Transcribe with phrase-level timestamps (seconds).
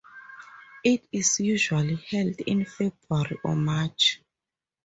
[0.83, 4.19] It is usually held in February or March.